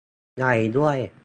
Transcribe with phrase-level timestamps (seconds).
[0.35, 0.97] ใหญ่ด้วย